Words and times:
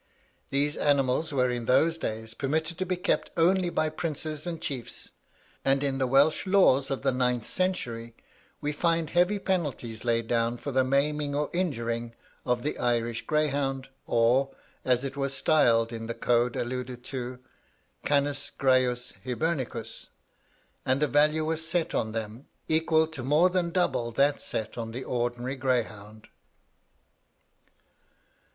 These 0.49 0.77
animals 0.77 1.31
were 1.31 1.51
in 1.51 1.65
those 1.65 1.95
days 1.99 2.33
permitted 2.33 2.79
to 2.79 2.87
be 2.87 2.95
kept 2.95 3.29
only 3.37 3.69
by 3.69 3.89
princes 3.89 4.47
and 4.47 4.59
chiefs; 4.59 5.11
and 5.63 5.83
in 5.83 5.99
the 5.99 6.07
Welsh 6.07 6.47
laws 6.47 6.89
of 6.89 7.03
the 7.03 7.11
ninth 7.11 7.45
century 7.45 8.15
we 8.61 8.71
find 8.71 9.11
heavy 9.11 9.37
penalties 9.37 10.03
laid 10.03 10.27
down 10.27 10.57
for 10.57 10.71
the 10.71 10.83
maiming 10.83 11.35
or 11.35 11.51
injuring 11.53 12.15
of 12.47 12.63
the 12.63 12.79
Irish 12.79 13.27
greyhound, 13.27 13.89
or, 14.07 14.49
as 14.83 15.03
it 15.05 15.15
was 15.15 15.35
styled 15.35 15.93
in 15.93 16.07
the 16.07 16.15
code 16.15 16.55
alluded 16.55 17.03
to, 17.03 17.37
'Canis 18.03 18.49
Graius 18.57 19.13
Hibernicus;' 19.23 20.07
and 20.83 21.03
a 21.03 21.07
value 21.07 21.45
was 21.45 21.67
set 21.69 21.93
on 21.93 22.11
them, 22.11 22.47
equal 22.67 23.05
to 23.09 23.21
more 23.21 23.51
than 23.51 23.69
double 23.69 24.09
that 24.13 24.41
set 24.41 24.79
on 24.79 24.93
the 24.93 25.03
ordinary 25.03 25.55
greyhound. 25.57 26.27